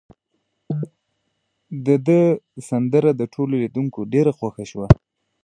[1.85, 2.21] د ده
[2.69, 4.87] سندره د ټولو لیدونکو ډیره خوښه شوه.